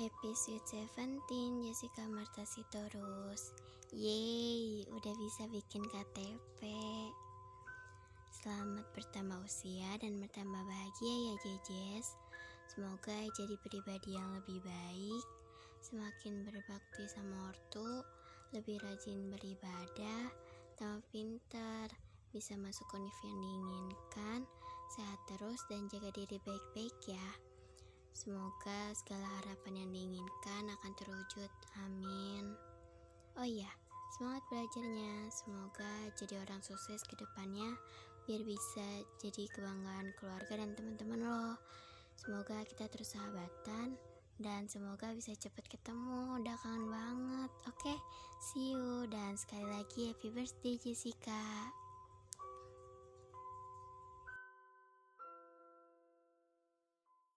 [0.00, 3.52] Sweet Seventeen Jessica Marta Sitorus
[3.92, 6.64] Yeay, udah bisa bikin KTP
[8.32, 12.16] Selamat bertambah usia dan bertambah bahagia ya Jejes
[12.72, 15.24] Semoga jadi pribadi yang lebih baik
[15.84, 18.00] Semakin berbakti sama ortu
[18.56, 20.32] Lebih rajin beribadah
[20.80, 21.92] Tambah pintar
[22.32, 24.48] Bisa masuk univ yang diinginkan
[24.96, 27.28] Sehat terus dan jaga diri baik-baik ya.
[28.10, 29.79] Semoga segala harapan
[33.40, 33.72] Oh iya,
[34.12, 35.32] semangat belajarnya.
[35.32, 37.72] Semoga jadi orang sukses ke depannya
[38.28, 38.84] biar bisa
[39.16, 41.56] jadi kebanggaan keluarga dan teman-teman loh.
[42.20, 43.96] Semoga kita terus sahabatan
[44.36, 46.36] dan semoga bisa cepat ketemu.
[46.36, 47.50] Udah kangen banget.
[47.64, 47.96] Oke, okay?
[48.52, 51.40] see you dan sekali lagi happy birthday Jessica.